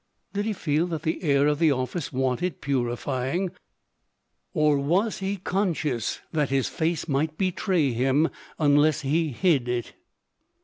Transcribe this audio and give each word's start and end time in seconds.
Did 0.33 0.45
he 0.45 0.53
feel 0.53 0.87
that 0.87 1.03
the 1.03 1.21
air 1.21 1.45
of 1.45 1.59
the 1.59 1.71
office 1.71 2.11
wanted 2.11 2.59
purifying? 2.59 3.51
or 4.51 4.79
was 4.79 5.19
he 5.19 5.37
conscious 5.37 6.21
that 6.31 6.49
his 6.49 6.67
face 6.67 7.07
might 7.07 7.37
betray 7.37 7.91
him 7.93 8.29
unless 8.57 9.01
he 9.01 9.29
hid 9.29 9.69
it? 9.69 9.93